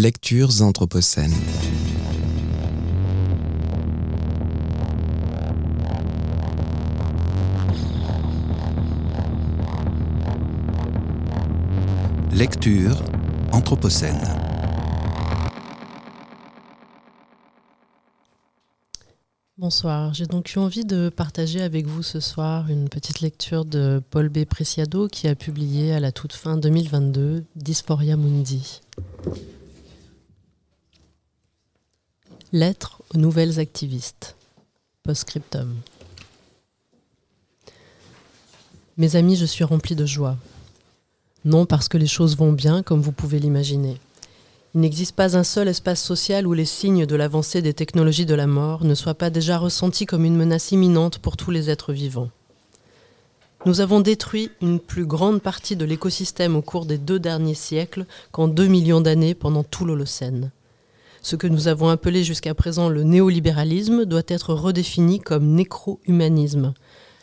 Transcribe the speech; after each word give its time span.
Lectures 0.00 0.62
anthropocènes. 0.62 1.34
Lecture 12.30 13.02
anthropocène. 13.50 14.14
Bonsoir, 19.56 20.14
j'ai 20.14 20.26
donc 20.26 20.54
eu 20.54 20.58
envie 20.60 20.84
de 20.84 21.08
partager 21.08 21.60
avec 21.60 21.86
vous 21.86 22.04
ce 22.04 22.20
soir 22.20 22.70
une 22.70 22.88
petite 22.88 23.20
lecture 23.20 23.64
de 23.64 24.00
Paul 24.10 24.28
B. 24.28 24.44
Preciado 24.44 25.08
qui 25.08 25.26
a 25.26 25.34
publié 25.34 25.92
à 25.92 25.98
la 25.98 26.12
toute 26.12 26.34
fin 26.34 26.56
2022 26.56 27.42
Dysphoria 27.56 28.16
Mundi. 28.16 28.80
Lettre 32.54 33.02
aux 33.14 33.18
nouvelles 33.18 33.60
activistes. 33.60 34.34
Postscriptum. 35.02 35.74
Mes 38.96 39.16
amis, 39.16 39.36
je 39.36 39.44
suis 39.44 39.64
rempli 39.64 39.94
de 39.94 40.06
joie. 40.06 40.38
Non 41.44 41.66
parce 41.66 41.88
que 41.88 41.98
les 41.98 42.06
choses 42.06 42.38
vont 42.38 42.52
bien, 42.52 42.82
comme 42.82 43.02
vous 43.02 43.12
pouvez 43.12 43.38
l'imaginer. 43.38 43.98
Il 44.74 44.80
n'existe 44.80 45.14
pas 45.14 45.36
un 45.36 45.44
seul 45.44 45.68
espace 45.68 46.02
social 46.02 46.46
où 46.46 46.54
les 46.54 46.64
signes 46.64 47.04
de 47.04 47.16
l'avancée 47.16 47.60
des 47.60 47.74
technologies 47.74 48.24
de 48.24 48.34
la 48.34 48.46
mort 48.46 48.82
ne 48.82 48.94
soient 48.94 49.12
pas 49.12 49.28
déjà 49.28 49.58
ressentis 49.58 50.06
comme 50.06 50.24
une 50.24 50.36
menace 50.36 50.72
imminente 50.72 51.18
pour 51.18 51.36
tous 51.36 51.50
les 51.50 51.68
êtres 51.68 51.92
vivants. 51.92 52.30
Nous 53.66 53.82
avons 53.82 54.00
détruit 54.00 54.50
une 54.62 54.80
plus 54.80 55.04
grande 55.04 55.42
partie 55.42 55.76
de 55.76 55.84
l'écosystème 55.84 56.56
au 56.56 56.62
cours 56.62 56.86
des 56.86 56.96
deux 56.96 57.18
derniers 57.18 57.52
siècles 57.52 58.06
qu'en 58.32 58.48
deux 58.48 58.68
millions 58.68 59.02
d'années 59.02 59.34
pendant 59.34 59.64
tout 59.64 59.84
l'Holocène. 59.84 60.50
Ce 61.22 61.36
que 61.36 61.46
nous 61.46 61.68
avons 61.68 61.88
appelé 61.88 62.24
jusqu'à 62.24 62.54
présent 62.54 62.88
le 62.88 63.02
néolibéralisme 63.02 64.04
doit 64.04 64.22
être 64.28 64.54
redéfini 64.54 65.20
comme 65.20 65.54
nécro-humanisme, 65.54 66.74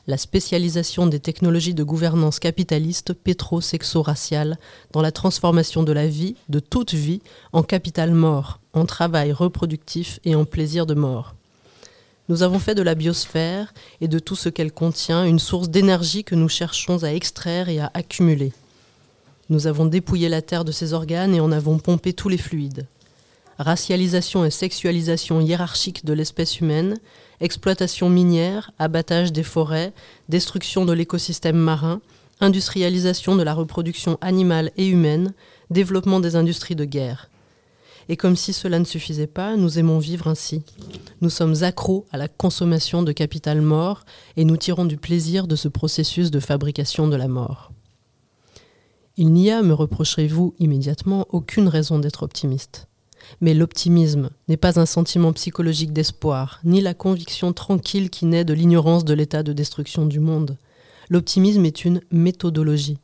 la 0.07 0.17
spécialisation 0.17 1.07
des 1.07 1.19
technologies 1.19 1.73
de 1.73 1.83
gouvernance 1.83 2.39
capitaliste 2.39 3.13
pétro-sexo-raciale 3.13 4.57
dans 4.91 5.01
la 5.01 5.11
transformation 5.11 5.83
de 5.83 5.91
la 5.91 6.07
vie, 6.07 6.35
de 6.49 6.59
toute 6.59 6.93
vie, 6.93 7.21
en 7.53 7.63
capital 7.63 8.11
mort, 8.11 8.59
en 8.73 8.85
travail 8.85 9.31
reproductif 9.31 10.19
et 10.23 10.35
en 10.35 10.45
plaisir 10.45 10.85
de 10.85 10.93
mort. 10.93 11.33
Nous 12.29 12.43
avons 12.43 12.59
fait 12.59 12.75
de 12.75 12.81
la 12.81 12.95
biosphère 12.95 13.73
et 14.01 14.07
de 14.07 14.19
tout 14.19 14.35
ce 14.35 14.49
qu'elle 14.49 14.71
contient 14.71 15.25
une 15.25 15.39
source 15.39 15.69
d'énergie 15.69 16.23
que 16.23 16.35
nous 16.35 16.49
cherchons 16.49 17.03
à 17.03 17.13
extraire 17.13 17.69
et 17.69 17.79
à 17.79 17.91
accumuler. 17.93 18.51
Nous 19.49 19.67
avons 19.67 19.85
dépouillé 19.85 20.27
la 20.27 20.41
Terre 20.41 20.66
de 20.66 20.71
ses 20.71 20.93
organes 20.93 21.35
et 21.35 21.39
en 21.39 21.51
avons 21.51 21.77
pompé 21.77 22.13
tous 22.13 22.29
les 22.29 22.38
fluides. 22.39 22.88
Racialisation 23.57 24.43
et 24.43 24.51
sexualisation 24.51 25.39
hiérarchique 25.39 26.05
de 26.05 26.13
l'espèce 26.13 26.59
humaine, 26.59 26.97
exploitation 27.39 28.09
minière, 28.09 28.71
abattage 28.79 29.31
des 29.31 29.43
forêts, 29.43 29.93
destruction 30.27 30.83
de 30.83 30.91
l'écosystème 30.91 31.57
marin, 31.57 32.01
industrialisation 32.41 33.35
de 33.35 33.43
la 33.43 33.53
reproduction 33.53 34.17
animale 34.19 34.71
et 34.75 34.87
humaine, 34.87 35.33
développement 35.69 36.19
des 36.19 36.35
industries 36.35 36.75
de 36.75 36.85
guerre. 36.85 37.29
Et 38.07 38.17
comme 38.17 38.35
si 38.35 38.53
cela 38.53 38.77
ne 38.77 38.83
suffisait 38.85 39.25
pas, 39.25 39.55
nous 39.55 39.79
aimons 39.79 39.99
vivre 39.99 40.27
ainsi. 40.27 40.61
Nous 41.21 41.29
sommes 41.29 41.63
accros 41.63 42.05
à 42.11 42.17
la 42.17 42.27
consommation 42.27 43.03
de 43.03 43.11
capital 43.11 43.61
mort 43.61 44.03
et 44.37 44.45
nous 44.45 44.57
tirons 44.57 44.85
du 44.85 44.97
plaisir 44.97 45.47
de 45.47 45.55
ce 45.55 45.67
processus 45.67 46.29
de 46.29 46.39
fabrication 46.39 47.07
de 47.07 47.15
la 47.15 47.27
mort. 47.27 47.71
Il 49.17 49.31
n'y 49.31 49.49
a, 49.49 49.61
me 49.61 49.73
reprocherez-vous 49.73 50.53
immédiatement, 50.59 51.25
aucune 51.29 51.69
raison 51.69 51.99
d'être 51.99 52.23
optimiste. 52.23 52.87
Mais 53.41 53.53
l'optimisme 53.53 54.29
n'est 54.47 54.57
pas 54.57 54.79
un 54.79 54.85
sentiment 54.85 55.33
psychologique 55.33 55.93
d'espoir, 55.93 56.59
ni 56.63 56.81
la 56.81 56.93
conviction 56.93 57.53
tranquille 57.53 58.09
qui 58.09 58.25
naît 58.25 58.45
de 58.45 58.53
l'ignorance 58.53 59.05
de 59.05 59.13
l'état 59.13 59.43
de 59.43 59.53
destruction 59.53 60.05
du 60.05 60.19
monde. 60.19 60.57
L'optimisme 61.09 61.66
est 61.66 61.85
une 61.85 62.01
méthodologie. 62.11 62.97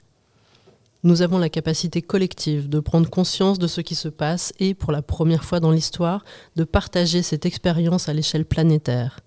Nous 1.03 1.23
avons 1.23 1.39
la 1.39 1.49
capacité 1.49 2.03
collective 2.03 2.69
de 2.69 2.79
prendre 2.79 3.09
conscience 3.09 3.57
de 3.57 3.65
ce 3.65 3.81
qui 3.81 3.95
se 3.95 4.07
passe 4.07 4.53
et, 4.59 4.75
pour 4.75 4.91
la 4.91 5.01
première 5.01 5.43
fois 5.43 5.59
dans 5.59 5.71
l'histoire, 5.71 6.23
de 6.55 6.63
partager 6.63 7.23
cette 7.23 7.47
expérience 7.47 8.07
à 8.07 8.13
l'échelle 8.13 8.45
planétaire. 8.45 9.19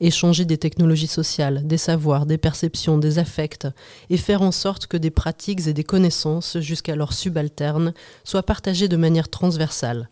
Échanger 0.00 0.46
des 0.46 0.56
technologies 0.56 1.06
sociales, 1.06 1.66
des 1.66 1.76
savoirs, 1.76 2.24
des 2.24 2.38
perceptions, 2.38 2.96
des 2.96 3.18
affects, 3.18 3.68
et 4.08 4.16
faire 4.16 4.40
en 4.40 4.52
sorte 4.52 4.86
que 4.86 4.96
des 4.96 5.10
pratiques 5.10 5.66
et 5.66 5.74
des 5.74 5.84
connaissances, 5.84 6.58
jusqu'alors 6.60 7.12
subalternes, 7.12 7.92
soient 8.24 8.42
partagées 8.42 8.88
de 8.88 8.96
manière 8.96 9.28
transversale, 9.28 10.08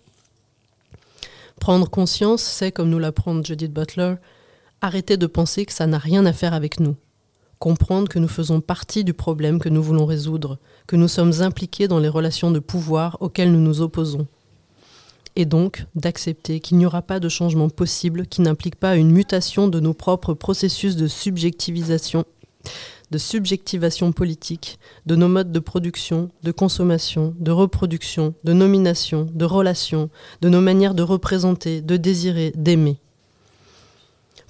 Prendre 1.61 1.91
conscience, 1.91 2.43
c'est, 2.43 2.73
comme 2.73 2.89
nous 2.89 2.99
l'apprend 2.99 3.45
Judith 3.45 3.73
Butler, 3.73 4.15
arrêter 4.81 5.19
de 5.19 5.27
penser 5.27 5.67
que 5.67 5.75
ça 5.75 5.87
n'a 5.87 5.99
rien 5.99 6.25
à 6.25 6.33
faire 6.33 6.55
avec 6.55 6.81
nous. 6.81 6.97
Comprendre 7.59 8.09
que 8.09 8.19
nous 8.19 8.29
faisons 8.29 8.63
partie 8.63 9.05
du 9.05 9.13
problème 9.13 9.59
que 9.59 9.69
nous 9.69 9.83
voulons 9.83 10.07
résoudre, 10.07 10.59
que 10.87 10.97
nous 10.97 11.07
sommes 11.07 11.43
impliqués 11.43 11.87
dans 11.87 11.99
les 11.99 12.09
relations 12.09 12.51
de 12.51 12.61
pouvoir 12.61 13.19
auxquelles 13.21 13.53
nous 13.53 13.61
nous 13.61 13.83
opposons. 13.83 14.27
Et 15.37 15.45
donc 15.45 15.85
d'accepter 15.95 16.61
qu'il 16.61 16.79
n'y 16.79 16.87
aura 16.87 17.03
pas 17.03 17.21
de 17.21 17.29
changement 17.29 17.69
possible 17.69 18.27
qui 18.27 18.41
n'implique 18.41 18.77
pas 18.77 18.97
une 18.97 19.11
mutation 19.11 19.69
de 19.69 19.81
nos 19.81 19.95
propres 19.95 20.33
processus 20.33 20.97
de 20.97 21.09
subjectivisation, 21.09 22.25
de 23.11 23.19
subjectivation 23.19 24.13
politique, 24.13 24.79
de 25.07 25.17
nos 25.17 25.29
modes 25.29 25.53
de 25.53 25.59
production, 25.59 26.31
de 26.43 26.53
consommation, 26.53 27.35
de 27.39 27.51
reproduction, 27.51 28.35
de 28.45 28.53
nomination, 28.53 29.29
de 29.33 29.45
relation, 29.45 30.11
de 30.41 30.49
nos 30.49 30.61
manières 30.61 30.95
de 30.95 31.03
représenter, 31.03 31.81
de 31.81 31.97
désirer, 31.97 32.53
d'aimer. 32.55 32.99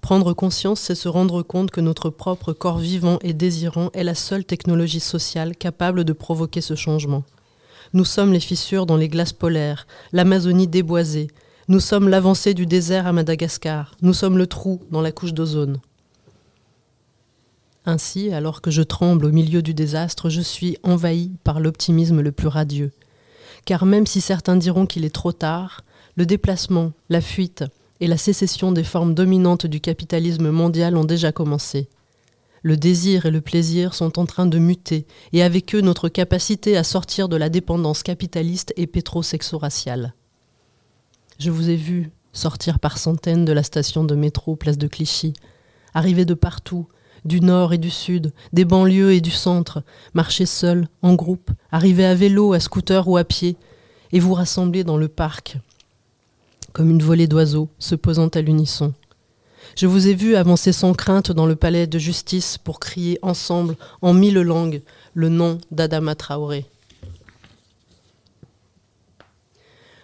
Prendre 0.03 0.33
conscience, 0.33 0.81
c'est 0.81 0.95
se 0.95 1.09
rendre 1.09 1.43
compte 1.43 1.71
que 1.71 1.81
notre 1.81 2.11
propre 2.11 2.53
corps 2.53 2.79
vivant 2.79 3.19
et 3.23 3.35
désirant 3.35 3.91
est 3.93 4.05
la 4.05 4.15
seule 4.15 4.45
technologie 4.45 5.01
sociale 5.01 5.57
capable 5.57 6.05
de 6.05 6.13
provoquer 6.13 6.61
ce 6.61 6.75
changement. 6.75 7.23
Nous 7.93 8.05
sommes 8.05 8.33
les 8.33 8.41
fissures 8.41 8.87
dans 8.87 8.97
les 8.97 9.09
glaces 9.09 9.33
polaires, 9.33 9.87
l'Amazonie 10.13 10.69
déboisée, 10.69 11.29
nous 11.69 11.81
sommes 11.81 12.09
l'avancée 12.09 12.55
du 12.55 12.67
désert 12.67 13.07
à 13.07 13.13
Madagascar, 13.13 13.95
nous 14.03 14.15
sommes 14.15 14.39
le 14.39 14.47
trou 14.47 14.81
dans 14.91 15.03
la 15.03 15.13
couche 15.13 15.35
d'ozone. 15.35 15.81
Ainsi, 17.87 18.33
alors 18.33 18.61
que 18.61 18.71
je 18.71 18.83
tremble 18.83 19.25
au 19.25 19.33
milieu 19.33 19.63
du 19.63 19.75
désastre, 19.75 20.29
je 20.29 20.41
suis 20.41 20.77
envahi 20.83 21.33
par 21.45 21.61
l'optimisme 21.61 22.21
le 22.21 22.33
plus 22.33 22.49
radieux. 22.49 22.93
Car 23.65 23.87
même 23.87 24.07
si 24.07 24.21
certains 24.21 24.57
diront 24.57 24.87
qu'il 24.87 25.05
est 25.05 25.15
trop 25.15 25.33
tard, 25.33 25.85
le 26.17 26.27
déplacement, 26.27 26.93
la 27.09 27.21
fuite 27.21 27.65
et 28.01 28.07
la 28.07 28.17
sécession 28.17 28.73
des 28.73 28.85
formes 28.85 29.15
dominantes 29.15 29.67
du 29.67 29.81
capitalisme 29.81 30.51
mondial 30.51 30.97
ont 30.97 31.05
déjà 31.05 31.33
commencé. 31.33 31.89
Le 32.63 32.77
désir 32.77 33.27
et 33.27 33.31
le 33.31 33.41
plaisir 33.41 33.95
sont 33.95 34.19
en 34.19 34.27
train 34.27 34.47
de 34.47 34.59
muter, 34.59 35.07
et 35.33 35.43
avec 35.43 35.75
eux 35.75 35.81
notre 35.81 36.09
capacité 36.09 36.77
à 36.77 36.85
sortir 36.85 37.29
de 37.29 37.37
la 37.37 37.49
dépendance 37.49 38.03
capitaliste 38.03 38.75
et 38.77 38.87
pétrosexo-raciale. 38.87 40.15
Je 41.39 41.51
vous 41.51 41.71
ai 41.71 41.77
vu 41.77 42.11
sortir 42.33 42.79
par 42.79 42.99
centaines 42.99 43.47
de 43.47 43.53
la 43.53 43.63
station 43.63 44.05
de 44.05 44.15
métro 44.15 44.57
place 44.57 44.77
de 44.77 44.87
Clichy, 44.87 45.33
arriver 45.95 46.27
de 46.27 46.35
partout, 46.35 46.87
du 47.25 47.41
nord 47.41 47.73
et 47.73 47.79
du 47.79 47.91
sud, 47.91 48.33
des 48.53 48.65
banlieues 48.65 49.13
et 49.13 49.21
du 49.21 49.31
centre, 49.31 49.83
marcher 50.15 50.47
seul, 50.47 50.89
en 51.03 51.15
groupe, 51.15 51.51
arriver 51.71 52.05
à 52.05 52.15
vélo, 52.15 52.53
à 52.53 52.61
scooter 52.61 53.09
ou 53.09 53.17
à 53.17 53.25
pied, 53.25 53.57
et 54.13 54.21
vous 54.21 54.35
rassembler 54.35 54.85
dans 54.85 54.97
le 54.97 55.09
parc, 55.09 55.59
comme 56.73 56.91
une 56.91 57.03
volée 57.03 57.27
d'oiseaux 57.27 57.69
se 57.79 57.95
posant 57.95 58.29
à 58.29 58.41
l'unisson. 58.41 58.93
Je 59.77 59.87
vous 59.87 60.09
ai 60.09 60.15
vu 60.15 60.35
avancer 60.37 60.73
sans 60.73 60.95
crainte 60.95 61.31
dans 61.31 61.47
le 61.47 61.57
palais 61.57 61.87
de 61.87 61.99
justice 61.99 62.59
pour 62.59 62.81
crier 62.81 63.19
ensemble, 63.23 63.77
en 64.03 64.13
mille 64.13 64.41
langues, 64.41 64.83
le 65.15 65.29
nom 65.29 65.59
d'Adama 65.71 66.15
Traoré. 66.15 66.67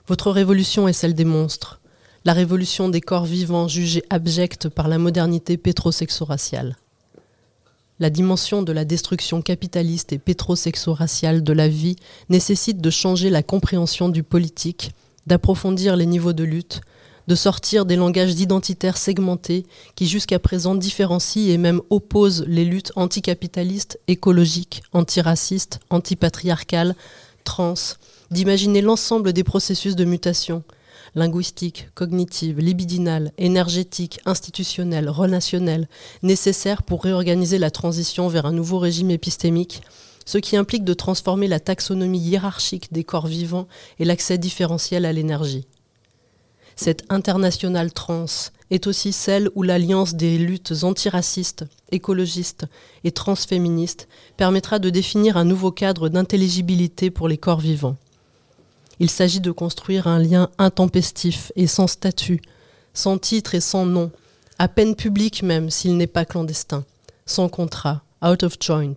Votre 0.07 0.31
révolution 0.31 0.87
est 0.87 0.93
celle 0.93 1.15
des 1.15 1.25
monstres, 1.25 1.81
la 2.25 2.33
révolution 2.33 2.89
des 2.89 3.01
corps 3.01 3.25
vivants 3.25 3.67
jugés 3.67 4.05
abjects 4.09 4.69
par 4.69 4.89
la 4.89 4.99
modernité 4.99 5.57
pétrosexo-raciale. 5.57 6.77
La 7.99 8.11
dimension 8.11 8.63
de 8.63 8.73
la 8.73 8.85
destruction 8.85 9.41
capitaliste 9.41 10.13
et 10.13 10.19
pétrosexo-raciale 10.19 11.43
de 11.43 11.53
la 11.55 11.67
vie 11.67 11.97
nécessite 12.29 12.83
de 12.83 12.91
changer 12.91 13.31
la 13.31 13.43
compréhension 13.43 14.11
du 14.11 14.23
politique, 14.23 14.91
d'approfondir 15.27 15.97
les 15.97 16.05
niveaux 16.05 16.35
de 16.35 16.45
lutte, 16.45 16.83
de 17.27 17.35
sortir 17.35 17.87
des 17.87 17.97
langages 17.97 18.39
identitaires 18.39 18.99
segmentés 18.99 19.65
qui 19.95 20.07
jusqu'à 20.07 20.39
présent 20.39 20.75
différencient 20.75 21.49
et 21.49 21.57
même 21.57 21.81
opposent 21.89 22.45
les 22.47 22.67
luttes 22.67 22.93
anticapitalistes, 22.97 23.99
écologiques, 24.09 24.83
antiracistes, 24.93 25.81
antipatriarcales, 25.89 26.95
trans, 27.45 27.75
d'imaginer 28.31 28.83
l'ensemble 28.83 29.33
des 29.33 29.45
processus 29.45 29.97
de 29.97 30.05
mutation, 30.05 30.63
linguistique, 31.17 31.89
cognitive, 31.95 32.61
libidinale, 32.61 33.33
énergétique, 33.39 34.21
institutionnelle, 34.25 35.09
relationnelle, 35.09 35.89
nécessaire 36.23 36.85
pour 36.85 37.03
réorganiser 37.03 37.59
la 37.59 37.73
transition 37.73 38.29
vers 38.29 38.47
un 38.47 38.53
nouveau 38.53 38.79
régime 38.79 39.11
épistémique 39.11 39.83
ce 40.27 40.39
qui 40.39 40.57
implique 40.57 40.85
de 40.85 40.93
transformer 40.93 41.49
la 41.49 41.61
taxonomie 41.61 42.19
hiérarchique 42.19 42.93
des 42.93 43.05
corps 43.05 43.29
vivants 43.29 43.69
et 43.99 44.05
l'accès 44.05 44.37
différentiel 44.37 45.07
à 45.07 45.13
l'énergie. 45.13 45.67
Cette 46.75 47.05
internationale 47.09 47.93
trans 47.93 48.27
est 48.71 48.87
aussi 48.87 49.13
celle 49.13 49.49
où 49.55 49.63
l'alliance 49.63 50.15
des 50.15 50.37
luttes 50.37 50.75
antiracistes, 50.83 51.65
écologistes 51.93 52.67
et 53.05 53.13
transféministes 53.13 54.09
permettra 54.37 54.79
de 54.79 54.91
définir 54.91 55.37
un 55.37 55.45
nouveau 55.45 55.71
cadre 55.71 56.09
d'intelligibilité 56.09 57.11
pour 57.11 57.29
les 57.29 57.39
corps 57.39 57.61
vivants. 57.61 57.97
Il 58.99 59.11
s'agit 59.11 59.41
de 59.41 59.51
construire 59.51 60.07
un 60.07 60.19
lien 60.19 60.51
intempestif 60.59 61.53
et 61.55 61.67
sans 61.67 61.87
statut, 61.87 62.41
sans 62.95 63.19
titre 63.19 63.55
et 63.55 63.61
sans 63.61 63.85
nom, 63.85 64.11
à 64.59 64.69
peine 64.69 64.97
public 64.97 65.43
même 65.43 65.71
s'il 65.71 65.97
n'est 65.97 66.07
pas 66.07 66.25
clandestin, 66.25 66.85
sans 67.27 67.49
contrat, 67.49 68.03
out 68.25 68.43
of 68.43 68.57
joint, 68.61 68.95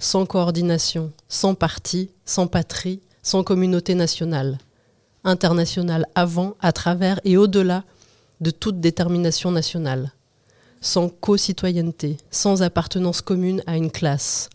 sans 0.00 0.26
coordination, 0.26 1.12
sans 1.28 1.54
parti, 1.54 2.10
sans 2.24 2.48
patrie, 2.48 3.00
sans 3.22 3.44
communauté 3.44 3.94
nationale, 3.94 4.58
internationale 5.22 6.06
avant, 6.14 6.56
à 6.60 6.72
travers 6.72 7.20
et 7.24 7.36
au-delà 7.36 7.84
de 8.40 8.50
toute 8.50 8.80
détermination 8.80 9.52
nationale, 9.52 10.12
sans 10.80 11.08
co-citoyenneté, 11.08 12.16
sans 12.30 12.62
appartenance 12.62 13.20
commune 13.20 13.62
à 13.66 13.76
une 13.76 13.90
classe. 13.90 14.48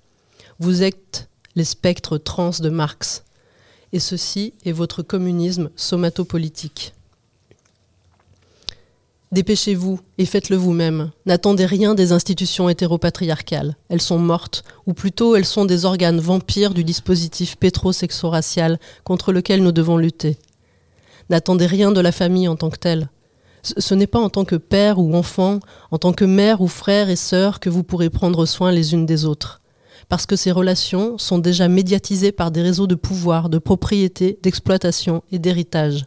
Vous 0.59 0.83
êtes 0.83 1.29
les 1.55 1.63
spectres 1.63 2.17
trans 2.17 2.51
de 2.59 2.69
Marx, 2.69 3.23
et 3.95 3.99
ceci 3.99 4.53
est 4.65 4.73
votre 4.73 5.03
communisme 5.03 5.69
somatopolitique. 5.77 6.93
Dépêchez-vous 9.31 10.01
et 10.17 10.25
faites-le 10.25 10.57
vous-même. 10.57 11.11
N'attendez 11.25 11.65
rien 11.65 11.95
des 11.95 12.11
institutions 12.11 12.67
hétéropatriarcales. 12.67 13.77
Elles 13.87 14.01
sont 14.01 14.19
mortes, 14.19 14.65
ou 14.85 14.93
plutôt 14.93 15.37
elles 15.37 15.45
sont 15.45 15.63
des 15.63 15.85
organes 15.85 16.19
vampires 16.19 16.73
du 16.73 16.83
dispositif 16.83 17.55
pétrosexo-racial 17.55 18.81
contre 19.05 19.31
lequel 19.31 19.63
nous 19.63 19.71
devons 19.71 19.95
lutter. 19.95 20.37
N'attendez 21.29 21.65
rien 21.65 21.93
de 21.93 22.01
la 22.01 22.11
famille 22.11 22.49
en 22.49 22.57
tant 22.57 22.71
que 22.71 22.77
telle. 22.77 23.07
Ce 23.63 23.93
n'est 23.93 24.07
pas 24.07 24.19
en 24.19 24.29
tant 24.29 24.43
que 24.43 24.57
père 24.57 24.99
ou 24.99 25.15
enfant, 25.15 25.61
en 25.89 25.99
tant 25.99 26.11
que 26.11 26.25
mère 26.25 26.59
ou 26.59 26.67
frère 26.67 27.09
et 27.09 27.15
sœur 27.15 27.61
que 27.61 27.69
vous 27.69 27.83
pourrez 27.83 28.09
prendre 28.09 28.45
soin 28.45 28.73
les 28.73 28.91
unes 28.93 29.05
des 29.05 29.23
autres. 29.23 29.61
Parce 30.09 30.25
que 30.25 30.35
ces 30.35 30.51
relations 30.51 31.17
sont 31.17 31.39
déjà 31.39 31.67
médiatisées 31.67 32.31
par 32.31 32.51
des 32.51 32.61
réseaux 32.61 32.87
de 32.87 32.95
pouvoir, 32.95 33.49
de 33.49 33.57
propriété, 33.57 34.37
d'exploitation 34.43 35.23
et 35.31 35.39
d'héritage. 35.39 36.05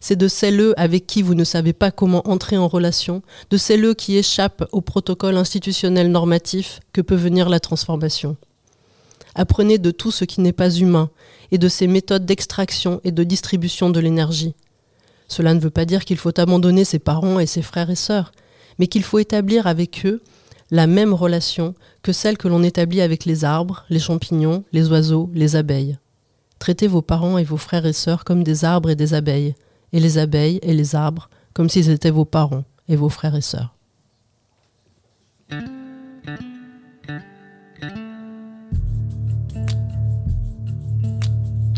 C'est 0.00 0.16
de 0.16 0.28
celles 0.28 0.74
avec 0.76 1.06
qui 1.06 1.22
vous 1.22 1.34
ne 1.34 1.44
savez 1.44 1.72
pas 1.72 1.90
comment 1.90 2.28
entrer 2.28 2.58
en 2.58 2.68
relation, 2.68 3.22
de 3.50 3.56
celles 3.56 3.94
qui 3.94 4.16
échappent 4.16 4.68
au 4.70 4.80
protocole 4.80 5.36
institutionnel 5.36 6.10
normatif 6.10 6.80
que 6.92 7.00
peut 7.00 7.14
venir 7.14 7.48
la 7.48 7.58
transformation. 7.58 8.36
Apprenez 9.34 9.78
de 9.78 9.90
tout 9.90 10.10
ce 10.10 10.24
qui 10.24 10.40
n'est 10.40 10.52
pas 10.52 10.70
humain 10.70 11.10
et 11.50 11.58
de 11.58 11.68
ses 11.68 11.86
méthodes 11.86 12.26
d'extraction 12.26 13.00
et 13.02 13.12
de 13.12 13.24
distribution 13.24 13.90
de 13.90 13.98
l'énergie. 13.98 14.54
Cela 15.26 15.54
ne 15.54 15.60
veut 15.60 15.70
pas 15.70 15.86
dire 15.86 16.04
qu'il 16.04 16.18
faut 16.18 16.38
abandonner 16.38 16.84
ses 16.84 16.98
parents 16.98 17.40
et 17.40 17.46
ses 17.46 17.62
frères 17.62 17.90
et 17.90 17.96
sœurs, 17.96 18.32
mais 18.78 18.86
qu'il 18.86 19.02
faut 19.02 19.18
établir 19.18 19.66
avec 19.66 20.04
eux 20.04 20.22
la 20.74 20.88
même 20.88 21.14
relation 21.14 21.72
que 22.02 22.10
celle 22.10 22.36
que 22.36 22.48
l'on 22.48 22.64
établit 22.64 23.00
avec 23.00 23.26
les 23.26 23.44
arbres, 23.44 23.84
les 23.90 24.00
champignons, 24.00 24.64
les 24.72 24.90
oiseaux, 24.90 25.30
les 25.32 25.54
abeilles. 25.54 25.98
Traitez 26.58 26.88
vos 26.88 27.00
parents 27.00 27.38
et 27.38 27.44
vos 27.44 27.56
frères 27.56 27.86
et 27.86 27.92
sœurs 27.92 28.24
comme 28.24 28.42
des 28.42 28.64
arbres 28.64 28.90
et 28.90 28.96
des 28.96 29.14
abeilles, 29.14 29.54
et 29.92 30.00
les 30.00 30.18
abeilles 30.18 30.58
et 30.62 30.74
les 30.74 30.96
arbres 30.96 31.30
comme 31.52 31.68
s'ils 31.68 31.90
étaient 31.90 32.10
vos 32.10 32.24
parents 32.24 32.64
et 32.88 32.96
vos 32.96 33.08
frères 33.08 33.36
et 33.36 33.40
sœurs. 33.40 33.76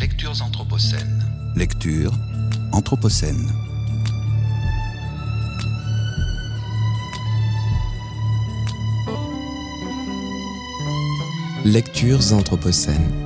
Lectures 0.01 0.43
anthropocènes. 0.43 1.23
Lecture 1.55 2.13
anthropocène. 2.73 3.66
Lectures 11.67 12.33
anthropocènes. 12.33 13.26